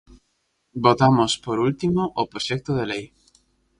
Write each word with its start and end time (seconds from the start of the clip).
Votamos, 0.85 1.31
por 1.45 1.57
último, 1.67 2.01
o 2.21 2.23
proxecto 2.31 2.71
de 2.75 2.85
lei. 2.91 3.05